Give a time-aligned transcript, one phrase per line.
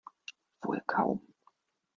[0.63, 1.21] Wohl kaum.